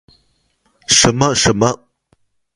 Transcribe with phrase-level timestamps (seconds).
[0.87, 1.79] 什麼什麼